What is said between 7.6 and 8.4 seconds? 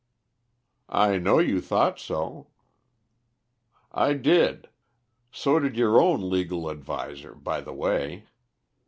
the way.